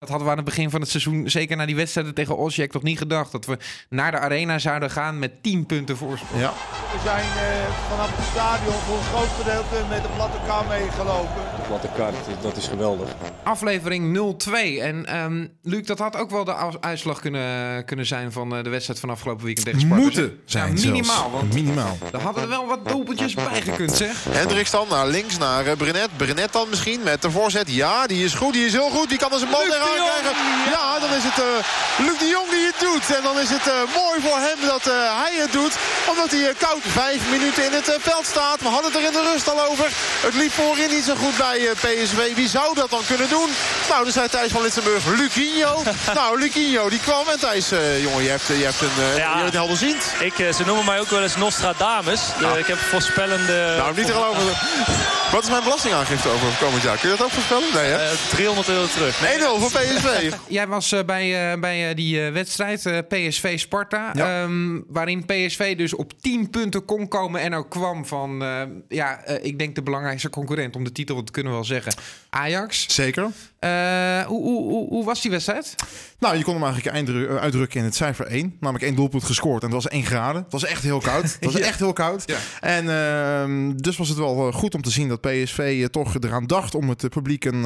[0.00, 2.70] Dat hadden we aan het begin van het seizoen, zeker na die wedstrijden tegen Osijek,
[2.72, 3.32] toch niet gedacht.
[3.32, 3.56] Dat we
[3.88, 6.40] naar de arena zouden gaan met 10 punten voorsprong.
[6.42, 6.52] Ja.
[6.92, 11.42] We zijn eh, vanaf het stadion voor een groot gedeelte met de platte kar meegelopen.
[11.56, 13.08] De platte kaart, dat is geweldig.
[13.42, 14.52] Aflevering 0-2.
[14.80, 18.70] En ehm, Luc, dat had ook wel de uitslag kunnen, kunnen zijn van eh, de
[18.70, 20.02] wedstrijd van afgelopen weekend tegen Sparta.
[20.02, 21.32] Moeten zijn Ja, minimaal, zelfs.
[21.32, 21.98] want Minimaal.
[22.10, 24.24] daar hadden er wel wat doelpuntjes bij gekund, zeg.
[24.30, 26.08] Hendricks dan naar links, naar eh, Brenet.
[26.16, 27.70] Brenet dan misschien met de voorzet.
[27.74, 29.08] Ja, die is goed, die is heel goed.
[29.08, 30.32] Die kan er zijn bal Luc krijgen.
[30.70, 33.16] Ja, dan is het eh Luc de Jong die het doet.
[33.16, 35.74] En dan is het eh, mooi voor hem dat eh, hij het doet.
[36.10, 38.60] Omdat hij koud vijf minuten in het veld staat.
[38.60, 39.88] We hadden het er in de rust al over.
[40.26, 42.34] Het liep voorin niet zo goed bij PSV.
[42.34, 43.48] Wie zou dat dan kunnen doen?
[43.88, 45.82] Nou, dan zei Thijs van Litsenburg, Lucinho.
[46.20, 47.28] nou, Lucinho die kwam.
[47.28, 47.68] En Thijs,
[48.00, 49.36] jongen, je hebt, je hebt een, Ja.
[49.36, 50.04] je bent helderziend.
[50.18, 52.20] Ik, ze noemen mij ook wel eens Nostradamus.
[52.42, 53.74] Eh, ik heb voorspellende...
[53.76, 54.42] Nou, niet te geloven.
[55.32, 56.98] Wat is mijn belastingaangifte over komend jaar?
[56.98, 57.68] Kun je dat ook voorspellen?
[57.74, 58.10] Nee, hè?
[58.10, 59.16] eh, 300 euro terug.
[59.18, 60.32] 1-0 voor PSV.
[60.48, 64.10] Jij was eh, bij, eh, bij eh, die eh, wedstrijd eh, PSV-Sparta.
[64.14, 64.42] Ja.
[64.42, 68.42] ehm, waarin PSV dus op 10 punten kon komen en ook kwam van...
[68.42, 71.66] eh, ja, eh, ik denk de belangrijkste concurrent om de titel, dat kunnen we wel
[71.66, 71.92] zeggen.
[72.30, 72.94] Ajax.
[72.94, 73.26] Zeker.
[73.60, 75.74] Eh, hoe, hoe, hoe, hoe was die wedstrijd?
[76.18, 78.56] Nou, je kon hem eigenlijk eh, uitdrukken in het cijfer 1.
[78.60, 80.42] Namelijk één doelpunt gescoord en dat was 1 graden.
[80.42, 81.22] Het was echt heel koud.
[81.22, 81.66] Het was Ja.
[81.66, 82.22] echt heel koud.
[82.26, 82.36] Ja.
[82.60, 86.46] En ehm, dus was het wel goed om te zien dat PSV eh, toch eraan
[86.46, 87.62] dacht om het publiek een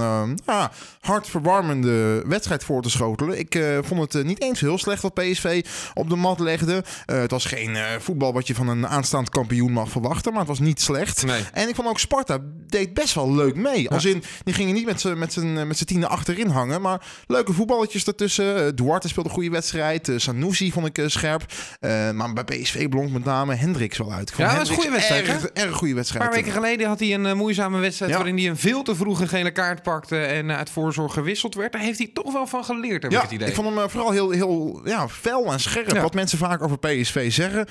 [0.47, 3.39] ja, hartverwarmende wedstrijd voor te schotelen.
[3.39, 6.85] Ik vond het niet eens heel slecht wat PSV op de mat legde.
[7.07, 10.59] Het was geen voetbal wat je van een aanstaand kampioen mag verwachten, maar het was
[10.59, 11.27] niet slecht.
[11.27, 11.43] Nee.
[11.53, 13.91] En ik vond ook Sparta deed best wel leuk mee.
[13.91, 16.81] Als in, die gingen niet met z'n met z'n- tienen achterin hangen.
[16.81, 18.67] Maar leuke voetballetjes ertussen.
[18.67, 20.09] Eh, Duarte speelde een goede wedstrijd.
[20.09, 21.45] Eh, Sanusi vond ik eh, scherp.
[22.15, 24.33] Maar bij PSV blonk met name Hendricks wel uit.
[24.37, 26.25] Ja, dat was een goede wedstrijd, Erg, erg goede Een wedstrijd.
[26.25, 28.11] paar weken geleden had hij een moeizame wedstrijd...
[28.11, 28.17] Ja.
[28.17, 30.17] waarin hij een veel te vroeg een gele kaart pakte...
[30.19, 31.73] en uit voorzorg gewisseld werd.
[31.73, 33.49] Daar heeft hij toch wel van geleerd, heb ik het idee.
[33.49, 35.93] ik vond hem vooral heel, heel ja, fel en scherp.
[35.95, 36.03] Ja.
[36.03, 37.67] Wat mensen vaak over PSV zeggen.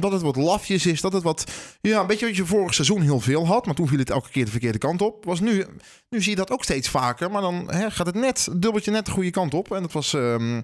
[0.00, 1.00] dat het wat lafjes is.
[1.00, 1.44] Dat het wat...
[1.80, 3.66] Ja, een beetje wat je vorig seizoen heel veel had.
[3.66, 5.24] Maar toen viel het elke keer de verkeerde kant op.
[5.24, 5.64] Was nu,
[6.10, 7.30] nu zie je dat ook steeds vaker.
[7.30, 9.72] Maar dan hè, gaat het net, dubbeltje net de goede kant op.
[9.72, 10.60] En dat was ehm,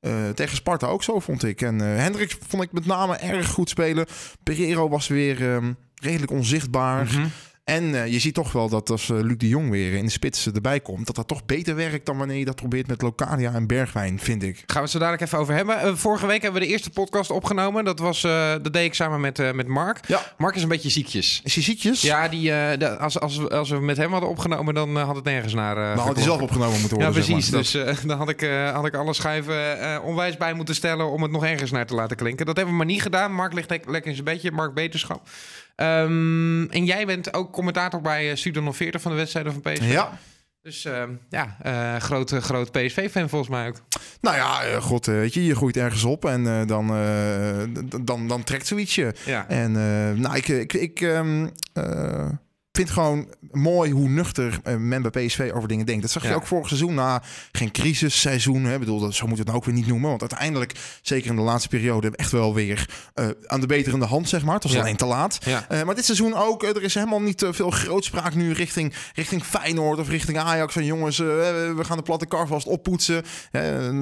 [0.00, 1.60] eh, tegen Sparta ook zo, vond ik.
[1.62, 4.06] En eh Hendricks vond ik met name erg goed spelen.
[4.42, 7.04] Pereiro was weer ehm, redelijk onzichtbaar.
[7.04, 7.26] Mhm.
[7.66, 10.10] En eh, je ziet toch wel dat als eh, Luc de Jong weer in de
[10.10, 11.06] spits erbij komt...
[11.06, 14.42] dat dat toch beter werkt dan wanneer je dat probeert met Locadia en Bergwijn, vind
[14.42, 14.56] ik.
[14.56, 15.80] Gaan we het zo dadelijk even over hebben.
[15.80, 17.84] Eh, vorige week hebben we de eerste podcast opgenomen.
[17.84, 20.00] Dat, was, eh, dat deed ik samen met, eh, met Mark.
[20.08, 20.20] Ja.
[20.38, 21.40] Mark is een beetje ziekjes.
[21.44, 22.00] Is hij ziekjes?
[22.02, 25.04] Ja, die, eh, de- als, als, we- als we met hem hadden opgenomen, dan eh,
[25.04, 25.76] had het nergens naar.
[25.76, 27.24] eh, Dan had hij zelf opgenomen moeten Ja, worden.
[27.24, 27.50] zeg precies.
[27.50, 27.60] maar.
[27.60, 31.10] Dus eh, dan had ik, eh, had ik alle schuiven eh, onwijs bij moeten stellen
[31.10, 32.46] om het nog ergens naar te laten klinken.
[32.46, 33.32] Dat hebben we maar niet gedaan.
[33.32, 34.50] Mark ligt le- lekker in zijn bedje.
[34.50, 35.28] Mark Beterschap.
[35.76, 39.90] Ehm, en jij bent ook commentator bij eh, Studio 040 van de wedstrijden van PSV.
[39.92, 40.18] Ja,
[40.62, 43.76] Dus ehm, ja, eh groot, groot PSV-fan volgens mij ook.
[44.20, 47.62] nou ja, eh, god, eh, weet je, je groeit ergens op en eh, dan, eh,
[48.04, 49.14] dan, dan trekt zoiets je.
[49.26, 49.48] Ja.
[49.48, 52.28] En eh, nou, ik, ik, ik ehm, eh,
[52.76, 56.02] vind gewoon mooi hoe nuchter eh, men bij PSV over dingen denkt.
[56.02, 56.34] Dat zag je Ja.
[56.34, 57.22] ook vorig seizoen na
[57.52, 58.64] geen crisisseizoen.
[58.64, 58.72] Hè.
[58.72, 60.08] Ik bedoel, dat, zo moet het nou ook weer niet noemen.
[60.08, 60.72] Want uiteindelijk,
[61.02, 64.54] zeker in de laatste periode, echt wel weer eh, aan de beterende hand, zeg maar.
[64.54, 64.80] Het was Ja.
[64.80, 65.38] alleen te laat.
[65.44, 65.64] Ja.
[65.68, 69.44] Eh, maar dit seizoen ook, er is helemaal niet te veel grootspraak nu richting, richting
[69.44, 70.72] Feyenoord of richting Ajax.
[70.72, 73.22] Van jongens, we gaan de platte kar vast oppoetsen.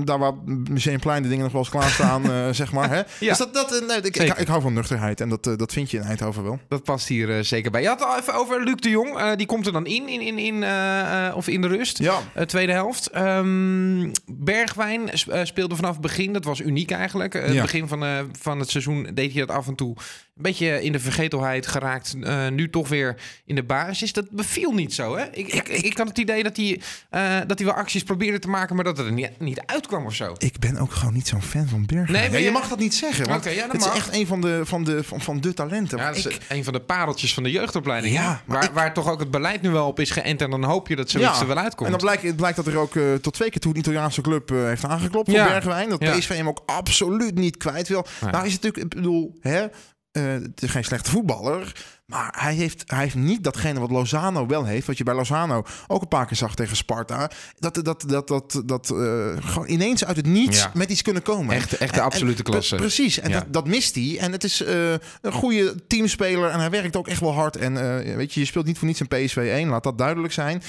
[0.04, 0.32] Daar waar
[0.70, 2.22] Museumplein de dingen nog wel eens klaarstaan,
[2.54, 2.90] zeg maar.
[2.90, 3.02] Hè?
[3.20, 5.96] Dus dat, dat, nee, ik, ik, ik hou van nuchterheid en dat, dat vind je
[5.96, 6.58] in Eindhoven wel.
[6.68, 7.82] Dat past hier zeker bij.
[7.82, 9.18] Je had het al even over Luc de Jong.
[9.18, 11.98] Eh, die komt er dan in, in, in, in eh, eh, of in de rust.
[11.98, 12.20] Ja.
[12.46, 13.06] Tweede helft.
[13.06, 15.10] Ehm, Bergwijn
[15.42, 16.32] speelde vanaf het begin.
[16.32, 17.32] Dat was uniek eigenlijk.
[17.32, 19.96] Het begin van, van het seizoen deed hij dat af en toe.
[20.36, 22.14] Een beetje in de vergetelheid geraakt.
[22.22, 24.12] Eh, nu toch weer in de basis.
[24.12, 25.24] Dat beviel niet zo, hè?
[25.32, 26.80] Ik, ik, ik had het idee dat hij,
[27.10, 28.74] eh, dat hij wel acties probeerde te maken...
[28.74, 30.34] maar dat het er niet, niet uitkwam of zo.
[30.38, 32.12] Ik ben ook gewoon niet zo'n fan van Bergwijn.
[32.20, 33.28] Nee, maar je je- mag dat niet zeggen.
[33.28, 35.54] Want Oké, ja, dat het is echt een van de, van de, van, van de
[35.54, 35.98] talenten.
[35.98, 38.14] Ja, is een van de pareltjes van de jeugdopleiding.
[38.14, 40.40] Ja, waar, ik- waar toch ook het beleid nu wel op is geënt...
[40.42, 41.84] en dan hoop je dat zoiets er wel uitkomt.
[41.84, 44.20] En dan blijkt, het blijkt dat er ook eh, tot twee keer toe een Italiaanse
[44.20, 45.42] club heeft aangeklopt Ja.
[45.44, 45.88] voor Bergwijn.
[45.88, 45.98] Dat.
[45.98, 48.06] PSV hem ook absoluut niet kwijt wil.
[48.20, 49.66] Nou is het natuurlijk, ik bedoel, hè,
[50.14, 51.72] eh, het is geen slechte voetballer.
[52.06, 54.86] Maar hij heeft, hij heeft niet datgene wat Lozano wel heeft.
[54.86, 57.30] Wat je bij Lozano ook een paar keer zag tegen Sparta.
[57.58, 58.96] Dat dat, dat, dat, dat eh,
[59.40, 60.70] gewoon ineens uit het niets Ja.
[60.74, 61.54] met iets kunnen komen.
[61.54, 62.74] Echt- echt de absolute en- klasse.
[62.74, 63.18] pre- Precies.
[63.20, 63.38] En Ja.
[63.38, 64.16] dat, dat mist hij.
[64.20, 64.90] En het is eh,
[65.20, 66.50] een goede teamspeler.
[66.50, 67.56] En hij werkt ook echt wel hard.
[67.56, 67.74] En
[68.16, 69.68] weet je, je speelt niet voor niets in PSV 1.
[69.68, 70.62] Laat dat duidelijk zijn.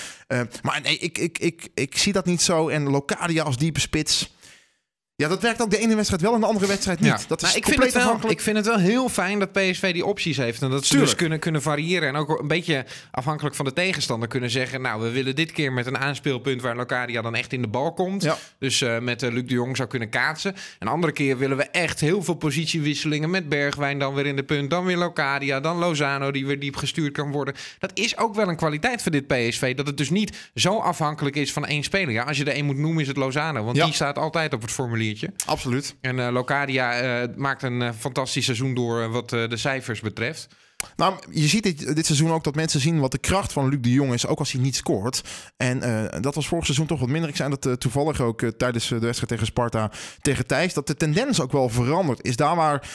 [0.62, 2.68] Maar nee, ik, ik, ik, ik zie dat niet zo.
[2.70, 4.35] En Locadia als diepe spits.
[5.18, 7.10] Ja, dat werkt ook de ene wedstrijd wel en de andere wedstrijd niet.
[7.10, 7.20] Ja.
[7.28, 8.38] Dat is Nou, ik, vind compleet het wel, afhankelijk.
[8.38, 10.62] ik vind het wel heel fijn dat PSV die opties heeft.
[10.62, 11.10] En dat ze Tuurlijk.
[11.12, 12.08] dus kunnen, kunnen variëren.
[12.08, 14.82] En ook een beetje afhankelijk van de tegenstander kunnen zeggen...
[14.82, 16.62] nou, we willen dit keer met een aanspeelpunt...
[16.62, 18.24] waar Locadia dan echt in de bal komt.
[18.24, 18.38] Ja.
[18.60, 20.56] Dus eh, met eh, Luc de Jong zou kunnen kaatsen.
[20.80, 23.30] Een andere keer willen we echt heel veel positiewisselingen...
[23.30, 24.70] met Bergwijn dan weer in de punt.
[24.70, 27.54] Dan weer Locadia, dan Lozano die weer diep gestuurd kan worden.
[27.80, 29.76] Dat is ook wel een kwaliteit van dit PSV.
[29.76, 32.12] Dat het dus niet zo afhankelijk is van één speler.
[32.14, 33.64] Ja, als je er één moet noemen is het Lozano.
[33.64, 33.86] Want Ja.
[33.86, 34.72] die staat altijd op het
[35.46, 35.96] Absoluut.
[36.02, 40.48] En eh, Locadia eh, maakt een eh, fantastisch seizoen door wat de cijfers betreft.
[40.96, 43.82] Nou, je ziet dit, dit seizoen ook dat mensen zien wat de kracht van Luc
[43.82, 45.22] de Jong is, ook als hij niet scoort.
[45.58, 45.80] En
[46.22, 47.30] dat was vorig seizoen toch wat minder.
[47.30, 49.92] Ik zei dat toevallig ook tijdens de wedstrijd tegen Sparta,
[50.22, 52.36] tegen Thijs, dat de tendens ook wel veranderd is.
[52.36, 52.88] Daar waar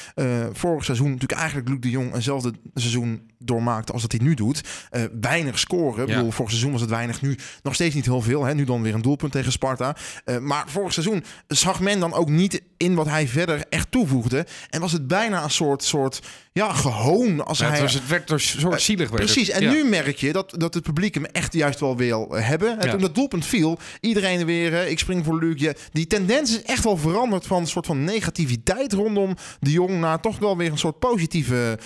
[0.53, 4.61] vorig seizoen natuurlijk eigenlijk Luc de Jong eenzelfde seizoen doormaakte als dat hij nu doet.
[4.91, 6.03] Eh, weinig scoren.
[6.03, 6.15] Ik Ja.
[6.17, 7.23] bedoel, vorig seizoen was het weinig.
[7.23, 8.45] Nu nog steeds niet heel veel.
[8.45, 8.55] Hè?
[8.55, 9.97] Nu dan weer een doelpunt tegen Sparta.
[10.25, 14.47] Eh, maar vorig seizoen zag men dan ook niet in wat hij verder echt toevoegde.
[14.71, 16.21] En was het bijna een soort, soort
[16.53, 17.73] ja, gehoon als Ja, hij...
[17.75, 19.11] het, was, het werd een soort zielig.
[19.11, 19.33] werd het.
[19.33, 19.71] Precies, en Ja.
[19.73, 22.79] nu merk je dat, dat het publiek hem echt juist wel wil eh, hebben.
[22.81, 25.61] En toen dat doelpunt viel, iedereen weer, eh, ik spring voor Luc.
[25.61, 30.01] Ja, die tendens is echt wel veranderd van een soort van negativiteit rondom de Jong...
[30.01, 31.79] naar toch wel weer een soort positieve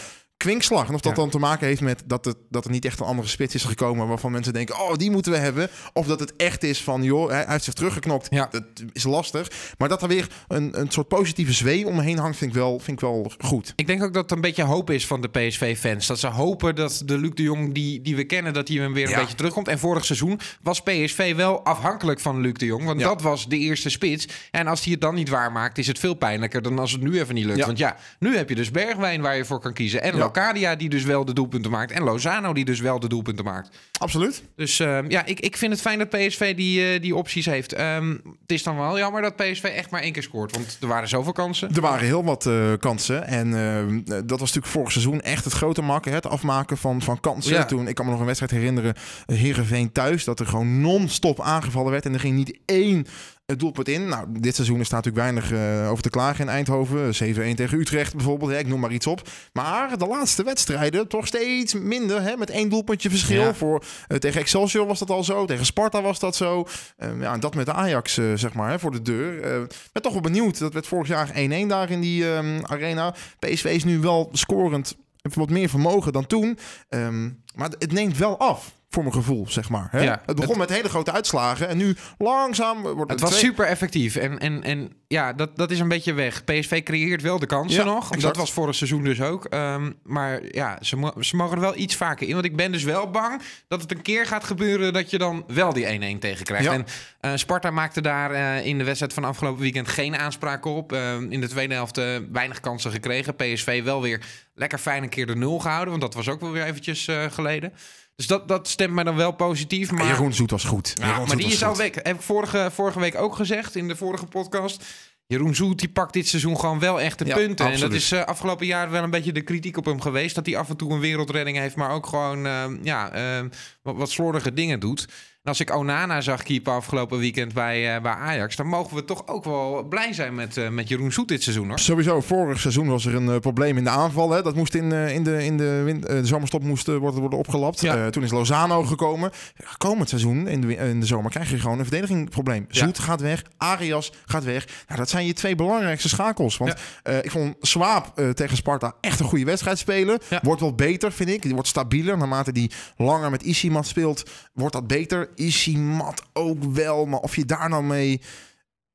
[0.45, 0.89] kwinkslag.
[0.89, 1.19] En of dat Ja.
[1.23, 3.65] dan te maken heeft met dat, het, dat er niet echt een andere spits is
[3.65, 4.09] gekomen...
[4.09, 5.69] waarvan mensen denken, oh, die moeten we hebben.
[5.93, 8.27] Of dat het echt is van, joh, hij heeft zich teruggeknokt.
[8.31, 8.49] Ja.
[8.51, 8.63] Dat
[8.93, 9.51] is lastig.
[9.79, 12.97] Maar dat er weer een, een soort positieve zwee omheen hangt, vind ik wel, vind
[12.97, 13.73] ik wel goed.
[13.77, 16.07] Ik denk ook dat het een beetje hoop is van de PSV-fans.
[16.07, 18.93] Dat ze hopen dat de Luc de Jong die, die we kennen, dat hij hem
[18.93, 19.19] weer een Ja.
[19.21, 19.69] beetje terugkomt.
[19.69, 22.85] En vorig seizoen was PSV wel afhankelijk van Luc de Jong.
[22.85, 23.07] Want Ja.
[23.09, 24.27] dat was de eerste spits.
[24.51, 27.21] En als hij het dan niet waarmaakt, is het veel pijnlijker dan als het nu
[27.21, 27.59] even niet lukt.
[27.59, 27.67] Ja.
[27.67, 30.03] Want ja, nu heb je dus Bergwijn waar je voor kan kiezen.
[30.03, 30.23] En Ja.
[30.35, 31.93] Locadia die dus wel de doelpunten maakt.
[31.93, 33.77] En Lozano die dus wel de doelpunten maakt.
[33.99, 34.43] Absoluut.
[34.57, 37.73] Dus ehm, ja, ik, ik vind het fijn dat PSV die, eh, die opties heeft.
[37.73, 40.53] Ehm, het is dan wel jammer dat PSV echt maar één keer scoort.
[40.53, 41.75] Want er waren zoveel kansen.
[41.75, 43.27] Er waren heel wat eh, kansen.
[43.27, 46.11] En eh, dat was natuurlijk vorig seizoen echt het grote makken.
[46.11, 47.55] hè, Het afmaken van, van kansen.
[47.55, 47.65] Ja.
[47.65, 48.95] Toen, ik kan me nog een wedstrijd herinneren.
[49.27, 50.25] Heerenveen thuis.
[50.25, 52.05] Dat er gewoon non-stop aangevallen werd.
[52.07, 53.07] En er ging niet één
[53.47, 54.09] eh, doelpunt in.
[54.09, 57.15] Nou, dit seizoen is daar natuurlijk weinig eh, over te klagen in Eindhoven.
[57.15, 58.51] 7-1 tegen Utrecht bijvoorbeeld.
[58.51, 59.29] Hè, ik noem maar iets op.
[59.53, 62.23] Maar de laatste wedstrijden toch steeds minder.
[62.23, 63.43] Hè, met één doelpuntje verschil.
[63.43, 63.55] Ja.
[63.55, 65.47] Voor, eh, tegen Excelsior was dat al zo.
[65.47, 66.67] Tegen Sparta was dat zo.
[66.97, 69.63] Eh, ja, en dat met Ajax, eh, zeg maar, hè, voor de deur.
[69.63, 70.59] Ik ben toch wel benieuwd.
[70.59, 73.15] Dat werd vorig jaar 1-1 daar in die ehm, arena.
[73.39, 74.97] PSV is nu wel scorend.
[75.23, 76.59] Heeft wat meer vermogen dan toen.
[76.89, 78.73] Ehm, maar het neemt wel af.
[78.95, 79.89] Voor mijn gevoel, zeg maar.
[79.91, 80.01] Hè?
[80.03, 81.69] Ja, het begon met hele grote uitslagen.
[81.69, 84.17] En nu langzaam wordt Het het was twee- super effectief.
[84.17, 86.45] En, en, en ja, dat, dat is een beetje weg.
[86.45, 88.05] PSV creëert wel de kansen Ja, nog.
[88.05, 88.23] exact.
[88.23, 89.45] Dat was vorig seizoen dus ook.
[89.45, 92.33] Ehm, maar ja, ze, ze mogen er wel iets vaker in.
[92.33, 94.93] Want ik ben dus wel bang dat het een keer gaat gebeuren...
[94.93, 96.65] dat je dan wel die 1-1 tegenkrijgt.
[96.65, 96.73] Ja.
[96.73, 96.87] En
[97.21, 100.93] eh, Sparta maakte daar eh, in de wedstrijd van afgelopen weekend geen aanspraak op.
[100.93, 103.37] Ehm, in de tweede helft eh, weinig kansen gekregen.
[103.37, 104.21] PSV wel weer
[104.55, 105.91] lekker fijn een keer de nul gehouden.
[105.91, 107.73] Want dat was ook wel weer eventjes geleden.
[108.17, 109.91] Dus dat, dat stemt mij dan wel positief.
[109.91, 110.07] Maar...
[110.07, 110.93] Jeroen Zoet was goed.
[110.95, 111.91] Ja, maar die is al weg.
[111.95, 114.85] Heb ik vorige, vorige week ook gezegd in de vorige podcast.
[115.27, 117.73] Jeroen Zoet die pakt dit seizoen gewoon wel echt de Ja, punten.
[117.73, 120.35] En dat is eh, afgelopen jaar wel een beetje de kritiek op hem geweest.
[120.35, 123.45] Dat hij af en toe een wereldredding heeft, maar ook gewoon eh, ja, eh,
[123.83, 125.09] wat, wat slordige dingen doet.
[125.45, 128.57] Als ik Onana zag keeper afgelopen weekend bij, eh, bij Ajax...
[128.57, 131.69] dan mogen we toch ook wel blij zijn met, eh, met Jeroen Zoet dit seizoen.
[131.69, 131.79] hoor.
[131.79, 134.31] Sowieso, vorig seizoen was er een eh, probleem in de aanval.
[134.31, 134.43] Hè.
[134.43, 137.81] Dat moest in, in, de, in de, de zomerstop moest, worden, worden opgelapt.
[137.81, 138.11] Ja.
[138.11, 139.31] Toen is Lozano gekomen.
[139.79, 142.67] Komend seizoen, in de, in de zomer, krijg je gewoon een verdedigingprobleem.
[142.69, 142.85] Ja.
[142.85, 144.67] Zoet gaat weg, Arias gaat weg.
[144.87, 146.57] Nou, dat zijn je twee belangrijkste schakels.
[146.57, 146.75] Want
[147.23, 150.19] ik vond Swaap tegen Sparta echt een goede wedstrijd spelen.
[150.43, 151.43] Wordt wel beter, vind ik.
[151.43, 152.19] Die wordt stabieler.
[152.19, 155.29] Naarmate die langer met Isimat speelt, wordt dat beter.
[155.35, 157.07] Isimat ook wel.
[157.07, 158.21] Maar of je daar nou mee...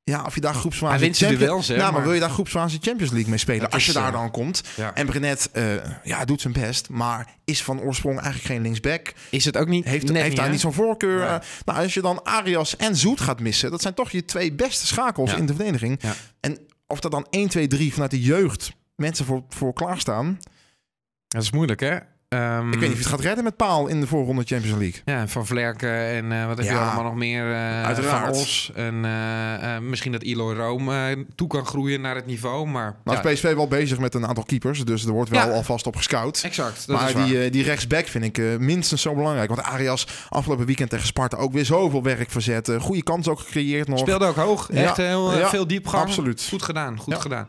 [0.02, 1.04] Ja, of je daar groepsfase...
[1.04, 3.60] Hij Champions- duels, hè, Nou, maar, maar- wil je daar groepsfase Champions League mee spelen?
[3.60, 4.62] Dat als je is, daar dan komt.
[4.76, 4.94] Ja.
[4.94, 9.12] En Brenet eh, ja, doet zijn best, maar is van oorsprong eigenlijk geen linksback.
[9.30, 9.84] Is het ook niet...
[9.84, 10.50] Heeft, heeft daar hè?
[10.50, 11.22] niet zo'n voorkeur.
[11.22, 14.52] Eh, nou, als je dan Arias en Zoet gaat missen, dat zijn toch je twee
[14.52, 15.36] beste schakels Ja.
[15.36, 16.00] in de verdediging.
[16.40, 20.38] En of er dan 1, 2, 3 vanuit de jeugd mensen voor, voor klaarstaan.
[21.28, 21.96] Dat is moeilijk, hè?
[22.34, 24.78] Ehm, Ik weet niet of je het gaat redden met Paal in de voorronde Champions
[24.78, 25.00] League.
[25.04, 27.52] Ja, Van Vlerken en eh, wat heb je Ja, allemaal nog meer?
[27.52, 28.36] eh uiteraard.
[28.36, 28.70] Van Os.
[28.74, 30.90] En eh, misschien dat Eloy Room
[31.34, 32.66] toe kan groeien naar het niveau.
[32.66, 35.46] Maar Nou ja, is PSV wel bezig met een aantal keepers, dus er wordt wel
[35.48, 35.52] Ja.
[35.54, 36.40] alvast op gescout.
[36.44, 36.86] exact.
[36.86, 39.48] Dat maar is die, die rechtsback vind ik minstens zo belangrijk.
[39.54, 42.72] Want Arias afgelopen weekend tegen Sparta ook weer zoveel werk verzet.
[42.80, 43.98] goede kans ook gecreëerd nog.
[43.98, 44.70] Speelde ook hoog.
[44.70, 46.02] Echt heel veel diepgang.
[46.02, 46.46] absoluut.
[46.48, 46.98] Goed gedaan.
[46.98, 47.48] Goed gedaan.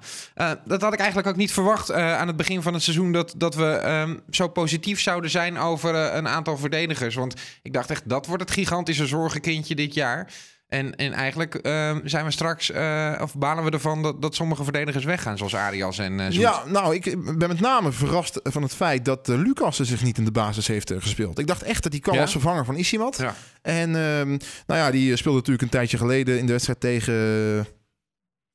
[0.66, 3.12] Dat had ik eigenlijk ook niet verwacht aan het begin van het seizoen.
[3.12, 7.16] Dat, dat we ehm, zo positief zouden zijn over eh, een aantal verdedigers.
[7.16, 10.34] Want ik dacht echt, dat wordt het gigantische zorgenkindje dit jaar.
[10.68, 14.64] En, en eigenlijk ehm, zijn we straks, eh, of balen we ervan dat, dat sommige
[14.64, 16.42] verdedigers weggaan, zoals Arias en Zoet.
[16.42, 20.18] Ja, nou, ik ben met name verrast van het feit dat uh, Lucas zich niet
[20.18, 21.40] in de basis heeft uh, gespeeld.
[21.40, 22.22] Ik dacht echt dat hij kwam Ja?
[22.22, 23.18] als vervanger van Isimat.
[23.18, 23.36] Ja.
[23.62, 24.30] En ehm,
[24.68, 27.68] nou ja, die speelde natuurlijk een tijdje geleden in de wedstrijd tegen...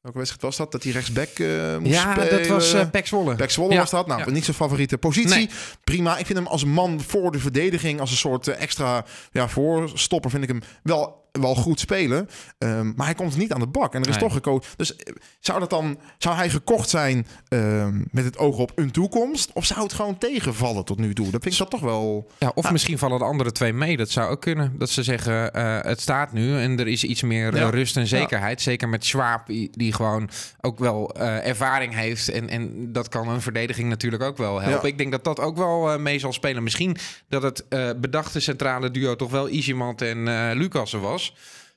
[0.06, 0.72] Welke wedstrijd was dat?
[0.72, 2.38] Dat hij rechtsback eh moest Ja, spelen.
[2.38, 3.34] dat was uh, Pek Zwolle.
[3.34, 3.78] Pek Zwolle Ja.
[3.78, 4.06] was dat.
[4.06, 4.30] Nou, Ja.
[4.30, 5.28] niet zijn favoriete positie.
[5.34, 5.50] Nee.
[5.84, 6.16] Prima.
[6.18, 10.30] Ik vind hem als man voor de verdediging, als een soort eh, extra ja, voorstopper,
[10.30, 12.28] vind ik hem wel, wel goed spelen.
[12.58, 13.94] Ehm, maar hij komt niet aan de bak.
[13.94, 14.24] En er is Nee.
[14.24, 14.70] toch gekozen.
[14.76, 18.90] Dus eh, zou dat dan, zou hij gekocht zijn ehm, met het oog op een
[18.90, 19.50] toekomst?
[19.52, 21.30] Of zou het gewoon tegenvallen tot nu toe?
[21.30, 22.30] Dat vind ik dat toch wel.
[22.38, 22.72] Ja, of Ah.
[22.72, 23.96] misschien vallen de andere twee mee.
[23.96, 24.74] Dat zou ook kunnen.
[24.78, 27.70] Dat ze zeggen, eh, het staat nu en er is iets meer eh, Ja.
[27.70, 28.60] rust en zekerheid.
[28.62, 30.28] Zeker met Schwab, die, gewoon
[30.60, 32.28] ook wel ervaring heeft.
[32.28, 34.80] En, en dat kan een verdediging natuurlijk ook wel helpen.
[34.86, 34.92] Ja.
[34.92, 36.62] Ik denk dat dat ook wel mee zal spelen.
[36.62, 36.96] Misschien
[37.28, 37.64] dat het
[38.00, 40.24] bedachte centrale duo toch wel Isimant en
[40.56, 41.25] Lucassen was.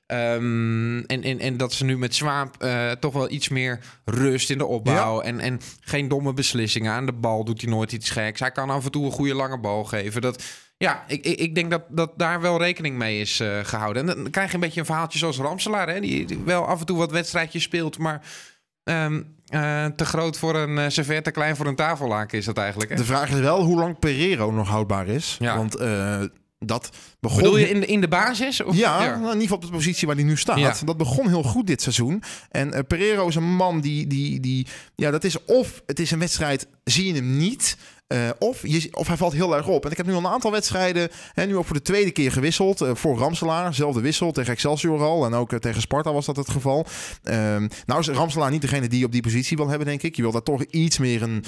[0.10, 4.50] Ehm, en, en, en dat ze nu met Zwaap eh, toch wel iets meer rust
[4.50, 5.22] in de opbouw.
[5.22, 6.92] En, en geen domme beslissingen.
[6.92, 8.40] Aan de bal doet hij nooit iets geks.
[8.40, 10.22] Hij kan af en toe een goede lange bal geven.
[10.22, 10.44] Dat,
[10.78, 14.10] ja, ik, ik, ik denk dat, dat daar wel rekening mee is eh, gehouden.
[14.10, 15.90] En dan krijg je een beetje een verhaaltje zoals Ramselaar.
[15.90, 16.00] Hè?
[16.00, 17.98] Die, die wel af en toe wat wedstrijdjes speelt.
[17.98, 18.22] Maar
[18.84, 22.58] ehm, eh, te groot voor een uh, servet, te klein voor een tafellaken is dat
[22.58, 22.90] eigenlijk.
[22.90, 22.96] Hè?
[22.96, 25.38] De vraag is wel hoe lang Pereiro nog houdbaar is.
[25.40, 25.58] Ja.
[25.58, 25.78] Want
[26.66, 26.90] dat
[27.20, 27.38] begon.
[27.38, 28.64] Bedoel je in de, in de basis?
[28.64, 28.76] Of?
[28.76, 30.58] Ja, nou, in ieder geval op de positie waar hij nu staat.
[30.58, 30.76] Ja.
[30.86, 32.24] Dat begon heel goed dit seizoen.
[32.50, 34.68] En eh, Pereiro is een man die, die, die...
[34.96, 37.78] Ja, dat is of het is een wedstrijd, zie je hem niet...
[38.08, 39.86] eh, of, je, of hij valt heel erg op.
[39.86, 42.32] En ik heb nu al een aantal wedstrijden, hè, nu ook voor de tweede keer
[42.32, 42.82] gewisseld.
[42.82, 45.26] eh, voor Ramselaar, zelfde wissel tegen Excelsior al.
[45.26, 46.86] En ook tegen Sparta was dat het geval.
[47.24, 50.16] Ehm, nou is Ramselaar niet degene die je op die positie wil hebben, denk ik.
[50.16, 51.44] Je wil daar toch iets meer een...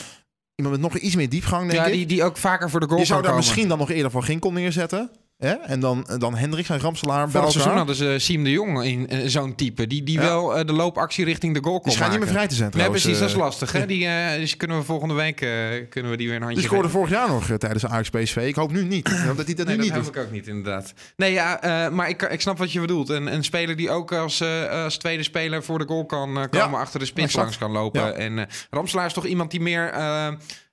[0.63, 1.93] Iemand met nog iets meer diepgang, denk Ja, ik.
[1.93, 3.45] die, die ook vaker voor de goal je zou daar komen.
[3.45, 5.09] misschien dan nog eerder van Ginkel neerzetten.
[5.41, 5.51] Hè?
[5.53, 9.09] En dan, dan Hendricks en Ramselaar bij Vorig seizoen hadden ze Siem de Jong in
[9.09, 9.87] eh, zo'n type.
[9.87, 10.21] Die, die Ja.
[10.21, 12.71] wel eh, de loopactie richting de goal kon Die schijnt niet meer vrij te zijn
[12.75, 13.39] Nee, precies, dat is eh.
[13.41, 13.71] lastig.
[13.71, 13.85] Hè?
[13.85, 15.49] Die, eh, dus kunnen we volgende week eh,
[15.89, 18.09] kunnen we die weer een handje Die scoorde vorig jaar nog eh, tijdens de Ajax
[18.09, 18.35] PSV.
[18.37, 19.07] Ik hoop nu niet.
[19.09, 20.15] Ik hoop dat hij dat Nee, nu dat niet doet.
[20.15, 20.93] ik ook niet, inderdaad.
[21.15, 23.09] Nee, ja, eh, maar ik, ik snap wat je bedoelt.
[23.09, 26.43] Een, een speler die ook als, eh, als tweede speler voor de goal kan eh,
[26.49, 28.15] komen, achter de spits langs kan lopen.
[28.15, 30.27] En eh Ramselaar is toch iemand die meer eh,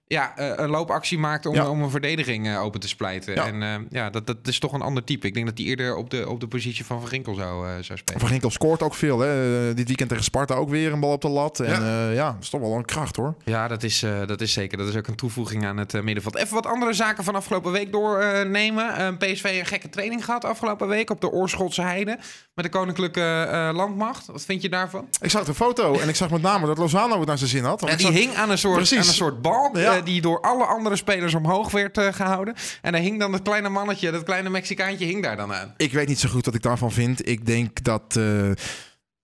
[0.09, 1.69] ja, eh, een loopactie maakt om, Ja.
[1.71, 3.35] om een verdediging eh, open te splijten.
[3.35, 3.47] Ja.
[3.47, 5.27] En eh, ja, dat, dat is toch een ander type.
[5.27, 7.99] Ik denk dat hij eerder op de, op de positie van Van Ginkel zou, zou
[7.99, 8.21] spelen.
[8.21, 9.19] Van Ginkel scoort ook veel.
[9.19, 9.75] Hè.
[9.75, 11.61] Dit weekend tegen Sparta ook weer een bal op de lat.
[11.61, 12.05] En Ja.
[12.05, 13.35] ja, ja dat is toch wel een kracht hoor.
[13.45, 14.79] Ja, dat is, dat is zeker.
[14.79, 16.37] Dat is ook een toevoeging aan het middenveld.
[16.37, 19.17] Even wat andere zaken van afgelopen week doornemen.
[19.19, 22.19] PSV een gekke training gehad afgelopen week op de Oorschotse Heide.
[22.55, 24.27] Met de Koninklijke Landmacht.
[24.27, 25.09] Wat vind je daarvan?
[25.21, 27.65] Ik zag de foto en ik zag met name dat Lozano het naar zijn zin
[27.65, 27.83] had.
[27.83, 28.99] Ik die zag- hing aan een soort, Precies.
[28.99, 29.98] aan een soort balk Ja.
[29.99, 32.55] Eh, die door alle andere spelers omhoog werd eh, gehouden.
[32.83, 35.75] En daar hing dan het kleine mannetje, dat kleine Mexicaantje hing daar dan aan.
[35.76, 37.28] Ik weet niet zo goed wat ik daarvan vind.
[37.28, 38.50] Ik denk dat, eh,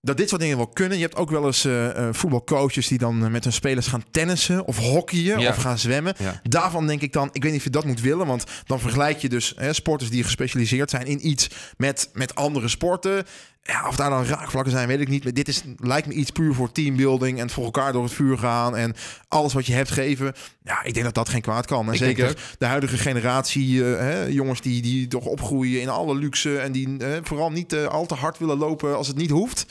[0.01, 0.97] dat dit soort dingen wel kunnen.
[0.97, 1.67] Je hebt ook wel eens
[2.11, 5.49] voetbalcoaches die dan met hun spelers gaan tennissen of hockeyen Ja.
[5.49, 6.13] of gaan zwemmen.
[6.17, 6.39] Ja.
[6.43, 9.17] Daarvan denk ik dan, ik weet niet of je dat moet willen, want dan vergelijk
[9.17, 13.25] je dus hè, sporters die gespecialiseerd zijn in iets met, met andere sporten.
[13.67, 15.23] Ja, of daar dan raakvlakken zijn, weet ik niet.
[15.23, 18.37] Maar dit is, lijkt me iets puur voor teambuilding en voor elkaar door het vuur
[18.37, 18.95] gaan en
[19.27, 20.33] alles wat je hebt geven.
[20.63, 21.87] Ja, ik denk dat dat geen kwaad kan.
[21.87, 26.15] En Ik zeker de huidige generatie, eh, hè, jongens die, die toch opgroeien in alle
[26.15, 29.29] luxe en die eh, vooral niet eh, al te hard willen lopen als het niet
[29.29, 29.65] hoeft.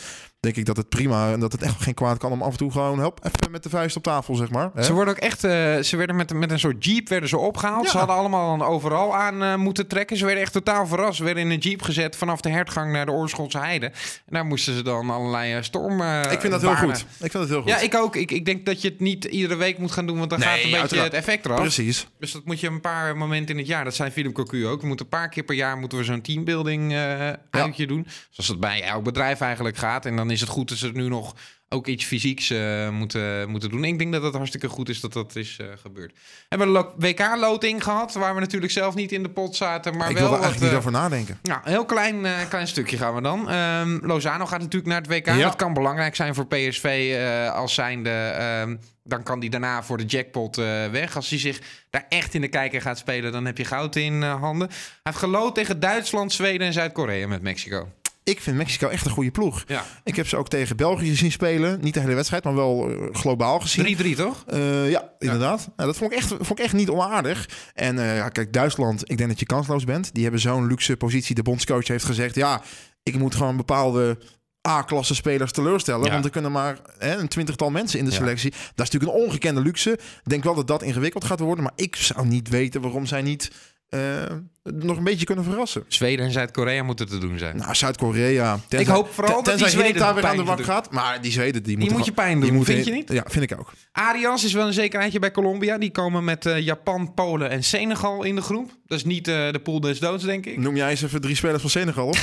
[0.44, 2.56] Denk ik dat het prima en dat het echt geen kwaad kan om af en
[2.56, 4.70] toe gewoon help even met de vuist op tafel, zeg maar.
[4.74, 4.82] Hè?
[4.82, 7.84] Ze worden ook echt, eh, ze werden met, met een soort jeep werden ze opgehaald.
[7.84, 7.90] Ja.
[7.90, 10.16] Ze hadden allemaal een overal aan eh, moeten trekken.
[10.16, 11.16] Ze werden echt totaal verrast.
[11.16, 13.86] Ze werden in een jeep gezet vanaf de hertgang naar de Oorschotse Heide.
[13.86, 13.92] En
[14.26, 16.00] daar moesten ze dan allerlei eh, storm.
[16.00, 16.96] eh, ik vind dat heel goed.
[16.98, 17.70] Ik vind dat heel goed.
[17.70, 18.16] Ja, ik ook.
[18.16, 20.48] Ik, ik denk dat je het niet iedere week moet gaan doen, want dan Nee,
[20.48, 21.06] gaat een beetje uiteraard.
[21.12, 21.60] het effect eraf.
[21.60, 22.06] Precies.
[22.18, 23.84] Dus dat moet je een paar momenten in het jaar.
[23.84, 24.80] Dat zijn Philip Cocu ook.
[24.80, 26.94] We moeten een paar keer per jaar moeten we zo'n teambuilding
[27.50, 28.06] uitje doen.
[28.30, 30.06] Zoals het bij elk bedrijf eigenlijk gaat.
[30.06, 31.34] En dan is het goed dat ze nu nog
[31.68, 33.84] ook iets fysieks eh, moeten, moeten doen.
[33.84, 36.12] Ik denk dat het hartstikke goed is dat dat is eh, gebeurd.
[36.12, 39.96] We hebben een lo- WK-loting gehad, waar we natuurlijk zelf niet in de pot zaten.
[39.96, 41.38] Maar ik wel wil er wat, eigenlijk niet eh, over nadenken.
[41.42, 43.50] nou, een heel klein, klein stukje gaan we dan.
[43.50, 45.26] Ehm, Lozano gaat natuurlijk naar het WK.
[45.26, 45.36] Ja.
[45.36, 47.16] Dat kan belangrijk zijn voor PSV
[47.54, 48.10] als zijnde.
[48.10, 50.56] ehm, dan kan hij daarna voor de jackpot
[50.90, 51.16] weg.
[51.16, 51.60] Als hij zich
[51.90, 54.68] daar echt in de kijker gaat spelen, dan heb je goud in handen.
[54.68, 57.88] Hij heeft gelood tegen Duitsland, Zweden en Zuid-Korea met Mexico.
[58.24, 59.64] Ik vind Mexico echt een goede ploeg.
[59.66, 59.84] Ja.
[60.04, 61.78] Ik heb ze ook tegen België zien spelen.
[61.80, 64.14] Niet de hele wedstrijd, maar wel eh, globaal gezien.
[64.14, 64.44] 3-3 toch?
[64.46, 65.68] Eh, ja, inderdaad.
[65.76, 67.48] Nou, dat vond ik, echt, vond ik echt niet onaardig.
[67.74, 70.14] En eh, ja, kijk, Duitsland, ik denk dat je kansloos bent.
[70.14, 71.34] Die hebben zo'n luxe positie.
[71.34, 72.62] De bondscoach heeft gezegd, ja,
[73.02, 74.18] ik moet gewoon bepaalde
[74.68, 76.04] A-klasse spelers teleurstellen.
[76.06, 76.12] Ja.
[76.12, 78.16] Want er kunnen maar hè, een twintigtal mensen in de Ja.
[78.16, 78.50] selectie.
[78.50, 79.90] Dat is natuurlijk een ongekende luxe.
[79.92, 79.98] Ik
[80.30, 81.64] denk wel dat dat ingewikkeld gaat worden.
[81.64, 83.50] Maar ik zou niet weten waarom zij niet...
[84.72, 85.84] nog een beetje kunnen verrassen.
[85.88, 87.56] Zweden en Zuid-Korea moeten te doen zijn.
[87.56, 88.58] Nou, Zuid-Korea.
[88.68, 90.66] Ik hoop vooral dat die Zweden daar weer aan de wak doen.
[90.66, 90.90] gaat.
[90.90, 91.96] Maar die Zweden, die moeten...
[91.96, 93.12] moet je pijn die doen, moeten- vind je niet?
[93.12, 93.72] Ja, vind ik ook.
[93.92, 95.78] Arians is wel een zekerheidje bij Colombia.
[95.78, 98.70] Die komen met eh, Japan, Polen en Senegal in de groep.
[98.86, 100.58] Dat is niet eh, de pool des doods, denk ik.
[100.58, 102.16] Noem jij eens even drie spelers van Senegal op?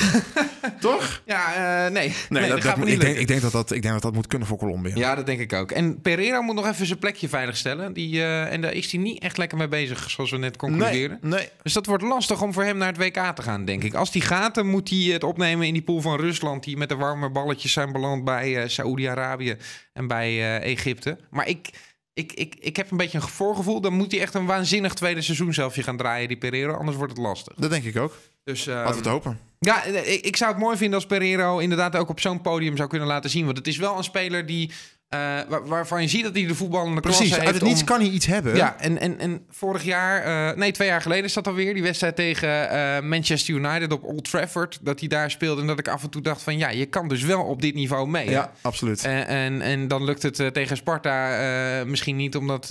[0.80, 1.22] Toch?
[1.26, 1.54] Ja,
[1.86, 2.14] eh, nee.
[2.28, 3.82] Nee, dat, dat, dat gaat me moet- niet ik, denk, ik, denk dat dat, ik
[3.82, 4.94] denk dat dat moet kunnen voor Colombia.
[4.96, 5.70] Ja, dat denk ik ook.
[5.70, 7.92] En Pereira moet nog even zijn plekje veiligstellen.
[7.92, 11.18] Die, en daar is hij niet echt lekker mee bezig, zoals we net nee, concluderen.
[11.20, 11.48] nee.
[11.62, 13.94] Dus dat wordt lastig om voor hem naar het WK te gaan, denk ik.
[13.94, 16.64] Als die gaat, dan moet hij het opnemen in die pool van Rusland...
[16.64, 19.56] die met de warme balletjes zijn beland bij eh Saoedi-Arabië
[19.92, 21.18] en bij eh, Egypte.
[21.30, 21.70] Maar ik,
[22.14, 23.80] ik, ik, ik heb een beetje een voorgevoel...
[23.80, 26.72] dan moet hij echt een waanzinnig tweede seizoen zelfje gaan draaien, die Pereira.
[26.72, 27.54] Anders wordt het lastig.
[27.56, 28.18] Dat denk ik ook.
[28.44, 29.38] Dus, Laten we eh het hopen.
[29.58, 32.76] ja, eh, ik, ik zou het mooi vinden als Pereiro inderdaad ook op zo'n podium
[32.76, 33.44] zou kunnen laten zien.
[33.44, 34.70] Want het is wel een speler die,
[35.12, 37.80] eh, waar- waarvan je ziet dat hij de voetballende Precies, klasse uit heeft het niets
[37.80, 38.54] om- kan hij iets hebben.
[38.56, 41.82] Ja, en, en, en vorig jaar, eh, nee, twee jaar geleden is dat alweer, die
[41.82, 45.88] wedstrijd tegen eh, Manchester United op Old Trafford, dat hij daar speelde en dat ik
[45.88, 48.26] af en toe dacht van, ja, je kan dus wel op dit niveau mee.
[48.26, 48.32] hè?
[48.32, 49.04] Ja, absoluut.
[49.04, 52.66] En, en, en dan lukt het tegen Sparta misschien niet omdat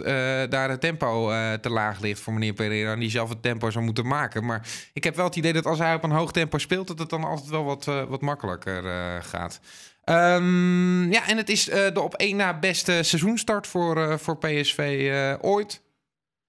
[0.50, 1.27] daar het tempo
[1.62, 4.45] te laag ligt voor meneer Pereira en die zelf het tempo zou moeten maken.
[4.45, 4.62] Maar
[4.93, 7.10] ik heb wel het idee dat als hij op een hoog tempo speelt, dat het
[7.10, 8.83] dan altijd wel wat, wat makkelijker
[9.24, 9.60] gaat.
[10.12, 14.38] Ehm, ja, en het is eh, de op één na beste seizoenstart voor, eh, voor
[14.38, 15.82] PSV eh, ooit.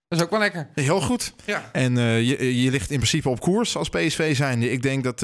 [0.09, 0.69] Dat is ook wel lekker.
[0.75, 1.35] Heel goed.
[1.45, 1.71] Ja.
[1.73, 4.71] En je, je ligt in principe op koers als PSV zijnde.
[4.71, 5.21] Ik denk dat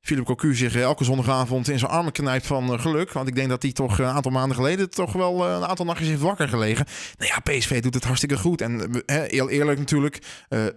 [0.00, 3.12] Philip Cocu zich eh, elke zondagavond in zijn armen knijpt van eh, geluk.
[3.12, 5.84] Want ik denk dat hij toch eh, een aantal maanden geleden toch wel een aantal
[5.84, 6.86] nachtjes heeft wakker gelegen.
[7.18, 8.60] Nou ja, PSV doet het hartstikke goed.
[8.60, 10.18] En heel eerlijk natuurlijk,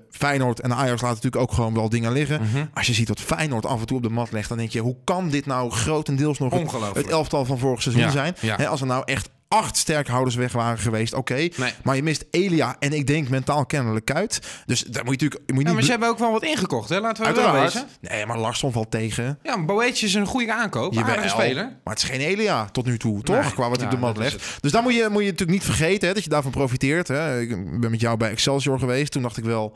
[0.10, 2.42] Feyenoord en Ajax laten natuurlijk ook gewoon wel dingen liggen.
[2.42, 2.66] Mhm.
[2.74, 4.80] Als je ziet wat Feyenoord af en toe op de mat legt, dan denk je,
[4.80, 6.54] hoe kan dit nou grotendeels nog
[6.94, 8.36] het, elftal van vorig seizoen Ja, zijn?
[8.40, 8.56] ja.
[8.56, 11.34] Als er nou echt acht sterkhouders weg waren geweest, oké.
[11.34, 11.74] Nee.
[11.84, 14.40] Maar je mist Elia en ik denk mentaal kennelijk Kuit.
[14.66, 15.78] Dus daar moet je natuurlijk je moet Ja, niet...
[15.78, 17.00] maar ze hebben ook wel wat ingekocht, hè?
[17.00, 17.74] Laten we er wel Uiteraard.
[17.74, 17.88] wezen.
[18.02, 19.40] Nee, maar Larsson valt tegen.
[19.44, 20.94] Ja, Boetje is een goede aankoop.
[20.94, 21.64] Jawel, Aardige speler.
[21.84, 23.42] Maar het is geen Elia tot nu toe, toch?
[23.42, 23.52] Nee.
[23.54, 24.58] Qua wat hij Ja, op de mat legt.
[24.60, 27.08] Dus daar moet je, moet je natuurlijk niet vergeten hè, dat je daarvan profiteert.
[27.08, 27.40] Hè.
[27.40, 29.12] Ik ben met jou bij Excelsior geweest.
[29.12, 29.76] Toen dacht ik wel...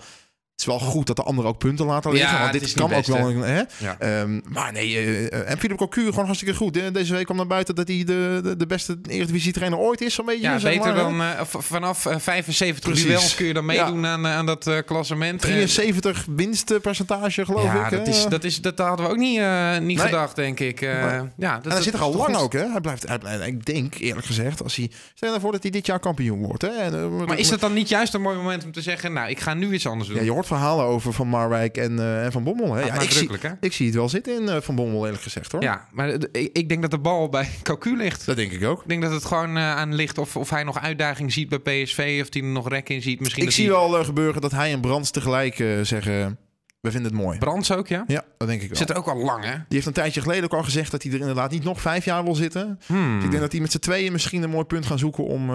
[0.58, 2.34] Het is wel goed dat de anderen ook punten laten liggen.
[2.36, 3.36] Ja, want dit is kan ook wel...
[3.44, 3.62] Hè?
[3.78, 3.96] Ja.
[4.00, 4.96] Ehm, maar nee,
[5.30, 6.74] eh, en Philip Cocu gewoon hartstikke goed.
[6.94, 10.14] Deze week kwam naar buiten dat hij de, de, de beste Eredivisie trainer ooit is.
[10.14, 13.08] Zo'n beetje, Ja, zeg beter maar, dan vanaf eh, 75 Precies.
[13.08, 15.44] duels kun je dan meedoen aan, aan dat klassement.
[15.44, 17.92] Eh, 73 winstpercentage, geloof ja, ik.
[17.98, 19.42] dat, is, dat, is, dat hadden we ook niet,
[19.82, 20.06] niet Nee.
[20.06, 20.80] gedacht, denk ik.
[20.80, 22.44] Ja, dat, En hij dat zit er al lang goed?
[22.44, 22.72] ook, hè?
[22.72, 24.90] Hij blijft, hij, ik denk, eerlijk gezegd, als hij...
[24.92, 26.68] Stel je nou voor dat hij dit jaar kampioen wordt, hè?
[26.70, 29.14] En, Maar is het dan niet juist een mooi moment om te zeggen...
[29.14, 30.18] nou, ik ga nu iets anders doen?
[30.18, 32.82] Ja, je hoort verhalen over Van Marwijk en, eh, en Van Bommel, hè?
[32.82, 33.50] Gaat Ja, ik, zie, hè?
[33.60, 35.62] ik zie het wel zitten in eh, Van Bommel, eerlijk gezegd, hoor.
[35.62, 38.26] Ja, maar ik, ik denk dat de bal bij Cocu ligt.
[38.26, 38.82] Dat denk ik ook.
[38.82, 41.60] Ik denk dat het gewoon eh, aan ligt of, of hij nog uitdaging ziet bij
[41.60, 42.20] PSV...
[42.22, 43.20] of hij er nog rek in ziet.
[43.20, 46.38] Misschien Ik dat zie wel gebeuren dat hij en Brands tegelijk zeggen...
[46.80, 47.38] We vinden het mooi.
[47.38, 48.04] Brands ook, ja?
[48.08, 48.78] Ja, dat denk ik wel.
[48.78, 49.52] Zit er ook al lang, hè?
[49.52, 52.06] Die heeft een tijdje geleden ook al gezegd dat hij er inderdaad niet nog vijf
[52.06, 52.80] jaar wil zitten.
[52.86, 53.16] Hmm.
[53.16, 55.50] Dus ik denk dat hij met z'n tweeën misschien een mooi punt gaan zoeken om...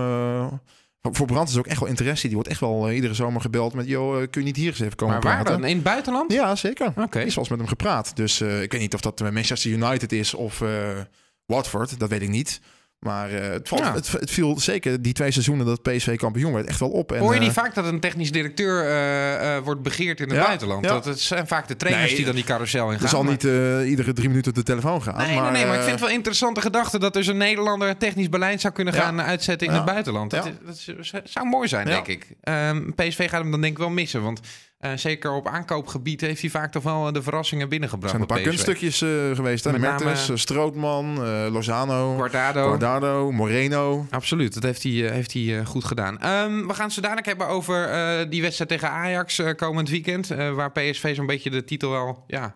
[1.02, 2.26] voor- Brands is ook echt wel interesse.
[2.26, 3.86] Die wordt echt wel eh, iedere zomer gebeld met...
[3.86, 5.60] joh, eh, kun je niet hier eens even komen Maar waar praten?
[5.60, 5.68] dan?
[5.70, 6.32] In het buitenland?
[6.32, 6.86] Ja, zeker.
[6.96, 7.18] Oké.
[7.20, 8.16] Is wel eens met hem gepraat.
[8.16, 10.62] Dus eh, ik weet niet of dat Manchester United is of
[11.46, 11.98] Watford.
[11.98, 12.60] Dat weet ik niet.
[13.02, 13.94] Maar eh, het, valt, Ja.
[13.94, 17.12] het, het viel zeker die twee seizoenen dat PSV kampioen werd echt wel op.
[17.12, 20.36] En, Hoor je niet eh, vaak dat een technisch directeur eh, wordt begeerd in het
[20.36, 20.84] Ja, buitenland?
[20.84, 20.90] ja.
[20.90, 23.02] Dat het zijn vaak de trainers Nee, die dan die carousel in gaan.
[23.02, 23.42] er zal maar- niet
[23.88, 25.16] iedere drie minuten op de telefoon gaan.
[25.16, 27.88] Nee, maar, nee, nee, maar ik vind het wel interessante gedachte dat dus een Nederlander
[27.88, 30.30] een technisch beleid zou kunnen gaan uitzetten in het buitenland.
[30.30, 30.50] Dat,
[31.24, 32.26] zou mooi zijn, denk ik.
[32.40, 34.40] Ehm, PSV gaat hem dan denk ik wel missen, want
[34.82, 38.10] eh, zeker op aankoopgebied heeft hij vaak toch wel eh, de verrassingen er binnengebracht.
[38.10, 39.64] zijn een paar kunststukjes eh, geweest.
[39.64, 39.70] Hè?
[39.72, 41.18] Name- Mertens, Strootman,
[41.50, 42.68] Lozano, Guardado.
[42.68, 44.06] Guardado, Moreno.
[44.10, 46.20] Absoluut, dat heeft hij, heeft hij goed gedaan.
[46.20, 47.90] Ehm, we gaan het zo dadelijk hebben over
[48.30, 50.26] die wedstrijd tegen Ajax komend weekend.
[50.28, 52.54] waar PSV zo'n beetje de titel wel ja,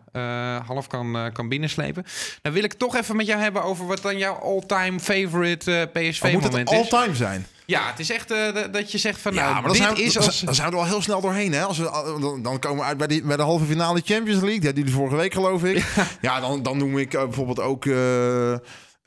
[0.66, 2.04] half kan, kan binnenslepen.
[2.42, 5.80] Dan wil ik toch even met jou hebben over wat dan jouw all-time favorite eh,
[5.80, 6.76] Of moet PSV-moment het is.
[6.78, 7.46] all-time zijn?
[7.66, 9.94] Ja, het is echt eh, dat- je zegt van Ja, nou, maar dan dit zijn,
[9.94, 10.40] we, is dan, als...
[10.40, 11.52] dan zijn we er al heel snel doorheen.
[11.52, 11.62] Hè?
[11.64, 14.58] Als we, dan, dan komen we uit bij, die, bij de halve finale Champions League.
[14.60, 15.84] Die hadden jullie vorige week, geloof ik.
[16.20, 18.54] Ja, dan, dan noem ik eh, bijvoorbeeld ook eh,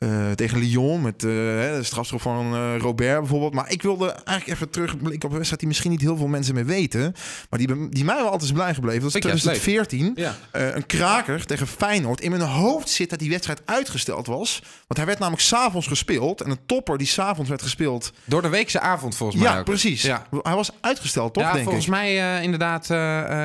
[0.00, 3.54] eh, tegen Lyon met eh, de strafschop van eh, Robert bijvoorbeeld.
[3.54, 6.54] Maar ik wilde eigenlijk even terugblikken op een wedstrijd die misschien niet heel veel mensen
[6.54, 7.14] meer weten.
[7.50, 9.00] Maar die, die mij wel altijd is blij gebleven.
[9.00, 10.12] Dat is Ik juist 2014.
[10.14, 10.36] Ja.
[10.52, 12.20] Een kraker tegen Feyenoord.
[12.20, 14.62] In mijn hoofd zit dat die wedstrijd uitgesteld was.
[14.62, 16.40] Want hij werd namelijk s'avonds gespeeld.
[16.40, 18.12] En een topper die s'avonds werd gespeeld.
[18.24, 19.64] Door de weekse avond volgens mij Ja, ook.
[19.64, 20.02] precies.
[20.02, 20.26] Ja.
[20.42, 21.90] Hij was uitgesteld, toch, ja, denk volgens ik?
[21.90, 22.90] mij inderdaad.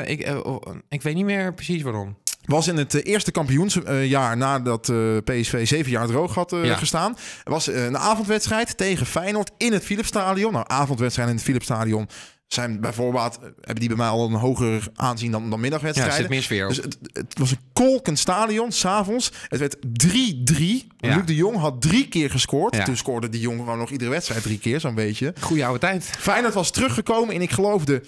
[0.08, 2.16] ik, oh, ik weet niet meer precies waarom.
[2.46, 6.76] Was in het eh, eerste kampioensjaar nadat eh, PSV zeven jaar droog had eh, Ja.
[6.76, 7.16] gestaan.
[7.44, 10.54] Was een avondwedstrijd tegen Feyenoord in het Philipsstadion.
[10.54, 12.08] Nou, avondwedstrijd in het Philipsstadion.
[12.48, 16.16] zijn bijvoorbeeld, hebben die bij mij al een hoger aanzien dan, dan Ja, er middagwedstrijden.
[16.18, 16.68] zit meer sfeer.
[16.68, 19.32] Dus het, het was een kolkend stadion, s'avonds.
[19.48, 20.88] Het werd 3-3.
[20.98, 21.16] Ja.
[21.16, 22.76] Luc de Jong had drie keer gescoord.
[22.76, 22.84] Ja.
[22.84, 25.34] Toen scoorde de Jong gewoon nog iedere wedstrijd drie keer, zo'n beetje.
[25.40, 26.04] Goeie oude tijd.
[26.04, 28.02] Feyenoord was teruggekomen in, ik geloof, de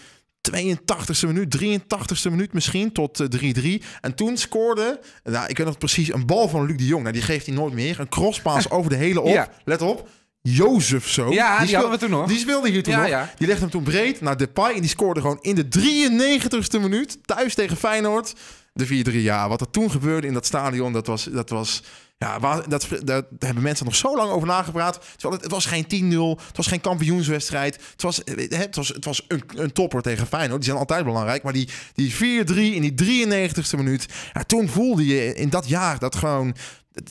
[0.56, 3.84] 82e minuut, 83e minuut misschien, tot eh, 3-3.
[4.02, 7.02] En toen scoorde, nou, ik weet nog precies, een bal van Luc de Jong.
[7.02, 8.00] Nou, die geeft hij nooit meer.
[8.00, 9.34] Een crosspaas over de hele op.
[9.34, 9.50] Ja.
[9.66, 10.10] Let op.
[10.42, 11.32] Jozef zo.
[11.32, 12.28] Ja, die speel- hadden we toen nog.
[12.28, 13.10] Die speelde hier toen Ja, nog.
[13.10, 13.34] ja.
[13.38, 14.74] Die legde hem toen breed naar Depay.
[14.74, 17.18] En die scoorde gewoon in de 93ste minuut.
[17.26, 18.34] Thuis tegen Feyenoord.
[18.74, 18.90] De 4-3.
[19.12, 21.24] Ja, wat er toen gebeurde in dat stadion, dat was...
[21.24, 21.84] Dat was
[22.18, 25.00] ja, dat, daar hebben mensen nog zo lang over nagepraat.
[25.12, 26.46] Terwijl het, het was geen 10-0.
[26.48, 27.76] Het was geen kampioenswedstrijd.
[27.92, 30.60] Het was, eh, het was, het was een, een topper tegen Feyenoord.
[30.60, 31.44] Die zijn altijd belangrijk.
[31.44, 32.18] Maar die, die 4-3
[32.56, 34.06] in die 93ste minuut.
[34.34, 36.56] Ja, toen voelde je in dat jaar dat gewoon...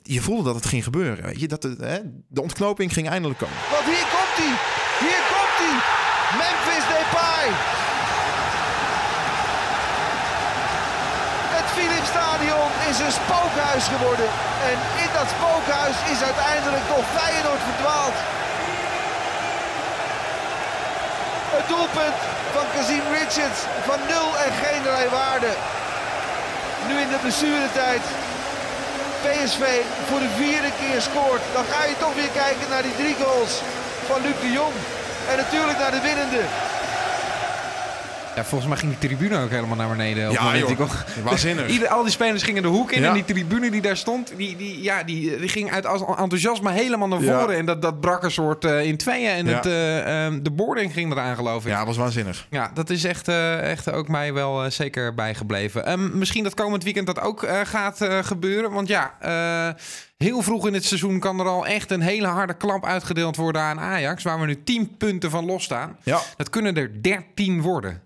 [0.02, 1.24] Je voelde dat het ging gebeuren.
[1.24, 1.48] Weet je?
[1.48, 3.56] Dat hè, de ontknoping ging eindelijk komen.
[3.70, 4.54] Want hier komt hij.
[5.06, 5.74] Hier komt hij.
[6.40, 7.46] Memphis Depay.
[11.56, 14.28] Het Philipsstadion is een spookhuis geworden.
[14.70, 18.16] En in dat spookhuis is uiteindelijk toch Feyenoord verdwaald.
[21.56, 22.18] Het doelpunt
[22.54, 24.84] van Kazim Richards van nul en geen
[25.20, 25.50] waarde.
[26.88, 28.04] Nu in de blessuretijd.
[29.24, 29.64] PSV
[30.08, 31.42] voor de vierde keer scoort.
[31.56, 33.52] Dan ga je toch weer kijken naar die drie goals
[34.08, 34.76] van Luc de Jong.
[35.30, 36.42] En natuurlijk naar de winnende.
[38.36, 40.28] Ja, volgens mij ging die tribune ook helemaal naar beneden.
[40.28, 40.90] op Ja, joh.
[41.24, 41.68] Waanzinnig.
[41.68, 43.08] Ieder, al die spelers gingen de hoek in Ja.
[43.08, 46.70] en die tribune die daar stond, die, die, ja, die, die ging uit als enthousiasme
[46.72, 47.40] helemaal naar Ja.
[47.40, 47.56] voren.
[47.56, 49.54] En dat, dat brak een soort eh, in tweeën en Ja.
[49.54, 51.70] het, eh, ehm, de boarding ging eraan geloof ik.
[51.70, 52.46] Ja, was waanzinnig.
[52.50, 55.86] Ja, dat is echt, eh, echt ook mij wel zeker bijgebleven.
[55.86, 58.70] Ehm, misschien dat komend weekend dat ook gaat gebeuren.
[58.72, 59.14] Want ja,
[60.16, 63.62] heel vroeg in het seizoen kan er al echt een hele harde klap uitgedeeld worden
[63.62, 64.22] aan Ajax.
[64.22, 65.96] Waar we nu 10 punten van losstaan.
[66.02, 66.20] Ja.
[66.36, 68.02] Dat kunnen er 13 worden.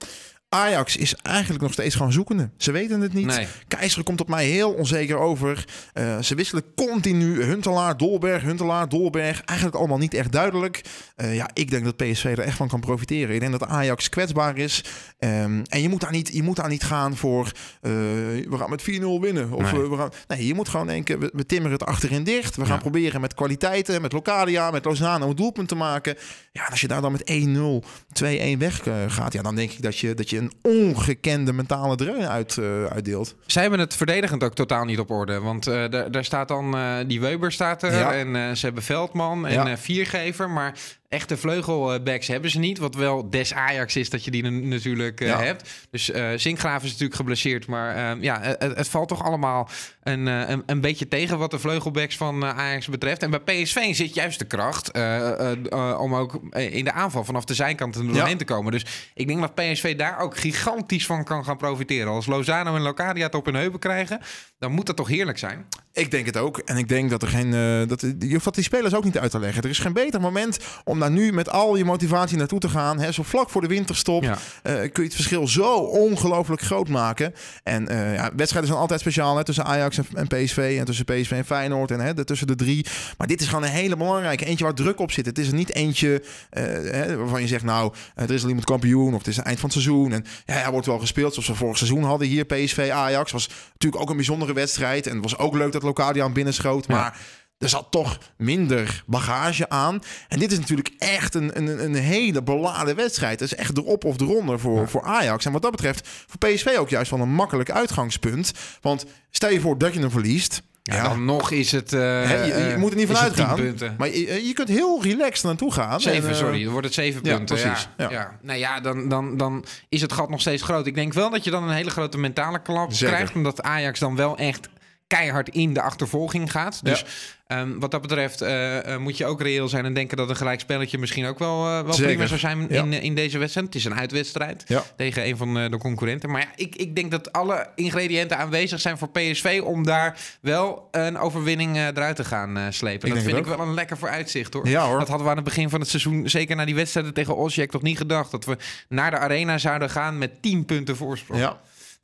[0.55, 2.51] Ajax is eigenlijk nog steeds gewoon zoekende.
[2.57, 3.27] Ze weten het niet.
[3.27, 3.47] Nee.
[3.69, 5.65] Keizer komt op mij heel onzeker over.
[5.93, 9.41] Eh, ze wisselen continu Huntelaar, Dolberg, Huntelaar, Dolberg.
[9.45, 10.81] Eigenlijk allemaal niet echt duidelijk.
[11.17, 13.35] Eh, ja, ik denk dat PSV er echt van kan profiteren.
[13.35, 14.85] Ik denk dat Ajax kwetsbaar is.
[15.19, 17.47] Ehm, en je moet, daar niet, je moet daar niet gaan voor...
[17.81, 19.53] eh, we gaan met 4-0 winnen.
[19.53, 19.81] Of, Nee.
[19.89, 22.57] we gaan, nee, je moet gewoon denken, we, we timmeren het achterin dicht.
[22.57, 22.81] We gaan Ja.
[22.81, 26.17] proberen met kwaliteiten, met Locadia, met Lozano een doelpunt te maken.
[26.53, 27.83] Ja, als je daar dan met 1-0,
[28.13, 29.33] 2-1 weg gaat...
[29.33, 33.35] Ja, dan denk ik dat je, dat je een ongekende mentale dreun uit, eh, uitdeelt.
[33.47, 35.41] Zij hebben het verdedigend ook totaal niet op orde.
[35.41, 37.93] Want eh, daar, staat dan eh, die Weber staat er.
[37.93, 38.13] Ja.
[38.13, 39.79] En ze hebben Veldman en Ja.
[39.79, 40.51] Viergever.
[40.51, 40.75] Maar
[41.11, 42.79] echte vleugelbacks hebben ze niet.
[42.79, 45.43] Wat wel des Ajax is dat je die natuurlijk eh, Ja.
[45.43, 45.71] hebt.
[45.91, 47.67] Dus eh Zinkgraaf is natuurlijk geblesseerd.
[47.67, 49.69] Maar eh, ja, het, het valt toch allemaal
[50.03, 53.23] een, eh, een, een beetje tegen wat de vleugelbacks van eh, Ajax betreft.
[53.23, 56.93] En bij PSV zit juist de kracht eh, eh, eh, om ook eh, in de
[56.93, 58.37] aanval vanaf de zijkant er doorheen Ja.
[58.37, 58.73] te komen.
[58.73, 62.13] Dus ik denk dat PSV daar ook gigantisch van kan gaan profiteren.
[62.13, 64.21] Als Lozano en Locadia het op hun heupen krijgen,
[64.59, 65.67] dan moet dat toch heerlijk zijn.
[65.93, 66.59] Ik denk het ook.
[66.59, 67.55] En ik denk dat er geen.
[67.55, 69.63] eh, dat, je hoeft dat die spelers ook niet uit te leggen.
[69.63, 72.99] Er is geen beter moment om daar nu met al je motivatie naartoe te gaan.
[72.99, 74.39] Hè, zo vlak voor de winterstop Ja.
[74.63, 77.35] eh, kun je het verschil zo ongelooflijk groot maken.
[77.63, 80.77] En eh, ja, wedstrijden zijn altijd speciaal hè, tussen Ajax en, en PSV.
[80.79, 81.91] En tussen PSV en Feyenoord.
[81.91, 82.87] En hè, de, tussen de drie.
[83.19, 84.45] Maar dit is gewoon een hele belangrijke.
[84.45, 85.27] Eentje waar druk op zit.
[85.27, 89.13] Het is er niet eentje hè, waarvan je zegt, nou, er is al iemand kampioen.
[89.13, 90.13] Of het is het eind van het seizoen.
[90.13, 92.45] En ja, hij wordt wel gespeeld zoals we vorig seizoen hadden hier.
[92.45, 95.07] PSV Ajax was natuurlijk ook een bijzondere wedstrijd.
[95.07, 96.89] En het was ook leuk dat Locadia aan binnenschoot.
[96.89, 97.19] Maar
[97.59, 100.03] er zat toch minder bagage aan.
[100.29, 103.41] En dit is natuurlijk echt een, een, een hele beladen wedstrijd.
[103.41, 105.45] Het is echt erop of eronder voor, voor Ajax.
[105.45, 108.53] En wat dat betreft voor PSV ook juist wel een makkelijk uitgangspunt.
[108.81, 110.63] Want stel je voor dat je hem verliest.
[110.83, 111.91] Ja, dan nog is het...
[111.91, 113.65] Hè, je, je eh, moet er niet van is het tien uitgaan.
[113.65, 113.95] punten.
[113.99, 116.01] Maar je, je kunt heel relaxed naartoe gaan.
[116.01, 116.63] Zeven, En, eh, sorry.
[116.63, 117.57] Dan wordt het zeven ja, punten.
[117.57, 117.89] precies.
[117.97, 118.39] Ja.
[118.43, 120.87] Nou ja, dan, dan, dan is het gat nog steeds groot.
[120.87, 123.15] Ik denk wel dat je dan een hele grote mentale klap Zeker.
[123.15, 123.35] krijgt.
[123.35, 124.69] Omdat Ajax dan wel echt
[125.17, 126.81] keihard in de achtervolging gaat.
[126.85, 127.05] Dus
[127.47, 130.37] ehm, wat dat betreft eh, eh, moet je ook reëel zijn en denken dat een
[130.37, 132.83] gelijk spelletje misschien ook wel, eh, wel prima zou zijn Ja.
[132.83, 133.67] in, in deze wedstrijd.
[133.67, 134.83] Het is een uitwedstrijd Ja.
[134.97, 136.31] tegen een van de concurrenten.
[136.31, 140.89] Maar ja, ik, ik denk dat alle ingrediënten aanwezig zijn voor PSV om daar wel
[140.91, 143.09] een overwinning eruit te gaan slepen.
[143.09, 144.69] Ik dat vind ik wel een lekker vooruitzicht hoor.
[144.69, 144.99] Hoor.
[144.99, 147.71] Dat hadden we aan het begin van het seizoen, zeker na die wedstrijden tegen Osijek,
[147.71, 148.31] toch niet gedacht.
[148.31, 148.57] Dat we
[148.89, 151.41] naar de arena zouden gaan met 10 punten voorsprong.
[151.41, 151.61] Ja.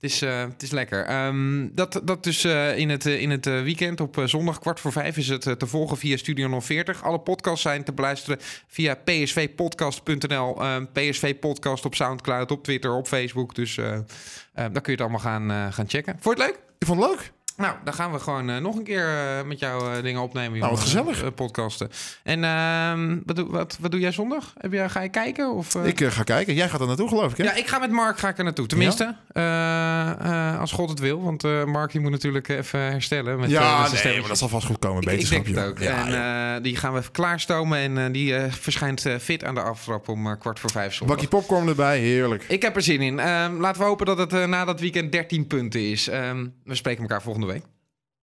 [0.06, 1.04] Is, eh, het is lekker.
[1.04, 4.92] Ehm, dat, dat dus eh, in het, eh, in het weekend op zondag kwart voor
[4.92, 7.02] vijf is het te volgen via Studio 040.
[7.02, 10.62] Alle podcasts zijn te beluisteren via psvpodcast.nl.
[10.62, 13.54] Ehm, PSV Podcast op Soundcloud, op Twitter, op Facebook.
[13.54, 14.04] Dus daar
[14.54, 16.16] kun je het allemaal gaan, gaan checken.
[16.20, 16.60] Vond je het leuk?
[16.78, 17.35] Ik vond het leuk.
[17.56, 20.58] Nou, dan gaan we gewoon eh, nog een keer eh, met jou eh, dingen opnemen.
[20.58, 21.34] Nou, wat gezellig.
[21.34, 21.90] Podcasten.
[22.22, 24.52] En ehm, wat, doe, wat, wat doe jij zondag?
[24.58, 25.52] Heb je, ga je kijken?
[25.52, 25.74] Of?
[25.74, 26.54] Ik ga kijken.
[26.54, 27.44] Jij gaat er naartoe, geloof ik, hè?
[27.44, 28.66] Ja, ik ga met Mark ga ik er naartoe.
[28.66, 29.14] Tenminste,
[30.60, 31.22] als God het wil.
[31.22, 33.32] Want Mark die moet natuurlijk even herstellen.
[33.32, 35.02] Met, met Ja, nee, maar dat zal vast goed komen.
[35.02, 35.78] Ik, ik denk het ook.
[35.78, 36.06] Ja,
[36.54, 37.98] en die gaan we even klaarstomen.
[37.98, 41.16] En die verschijnt fit aan de aftrap om kwart voor vijf zondag.
[41.16, 42.44] Bakje popcorn erbij, heerlijk.
[42.48, 43.18] Ik heb er zin in.
[43.18, 46.08] Ehm, laten we hopen dat het na dat weekend 13 punten is.
[46.08, 47.45] Ehm, we spreken elkaar volgende